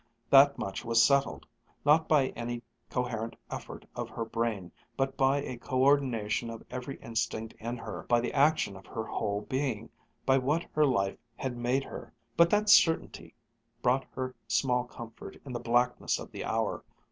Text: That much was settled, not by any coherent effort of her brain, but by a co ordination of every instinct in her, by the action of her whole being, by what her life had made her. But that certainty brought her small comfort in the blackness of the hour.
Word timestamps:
That 0.31 0.57
much 0.57 0.83
was 0.83 1.05
settled, 1.05 1.45
not 1.85 2.07
by 2.07 2.29
any 2.29 2.63
coherent 2.89 3.35
effort 3.51 3.85
of 3.95 4.09
her 4.09 4.25
brain, 4.25 4.71
but 4.97 5.15
by 5.15 5.43
a 5.43 5.57
co 5.57 5.83
ordination 5.83 6.49
of 6.49 6.65
every 6.71 6.95
instinct 7.01 7.53
in 7.59 7.77
her, 7.77 8.01
by 8.09 8.19
the 8.19 8.33
action 8.33 8.75
of 8.75 8.87
her 8.87 9.03
whole 9.03 9.41
being, 9.41 9.91
by 10.25 10.39
what 10.39 10.65
her 10.73 10.87
life 10.87 11.19
had 11.35 11.55
made 11.55 11.83
her. 11.83 12.11
But 12.35 12.49
that 12.49 12.67
certainty 12.67 13.35
brought 13.83 14.07
her 14.15 14.33
small 14.47 14.85
comfort 14.85 15.37
in 15.45 15.53
the 15.53 15.59
blackness 15.59 16.17
of 16.17 16.31
the 16.31 16.45
hour. 16.45 16.83